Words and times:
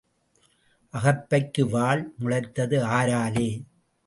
அகப்பைக்கு 0.93 1.63
வால் 1.69 2.13
முளைத்தது 2.19 2.79
ஆராலே? 2.97 3.49